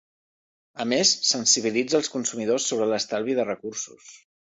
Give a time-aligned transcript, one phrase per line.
[0.85, 4.09] A més, sensibilitza els consumidors sobre l'estalvi de recursos.